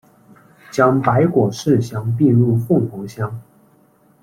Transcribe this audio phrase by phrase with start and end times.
[0.71, 3.39] 将白果市乡并入凤凰乡。